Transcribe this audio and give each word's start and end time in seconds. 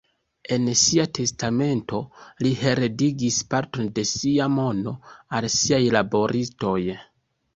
En 0.55 0.63
sia 0.83 1.03
testamento 1.17 1.99
li 2.45 2.51
heredigis 2.61 3.37
parton 3.53 3.91
de 3.99 4.07
sia 4.13 4.47
mono 4.55 4.95
al 5.41 5.49
siaj 5.59 5.83
laboristoj. 5.97 6.81